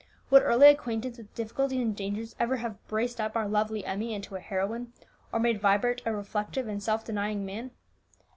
[0.31, 4.35] Would early acquaintance with difficulties and dangers ever have braced up our lovely Emmie into
[4.35, 4.91] a heroine,
[5.31, 7.69] or made Vibert a reflective and self denying man?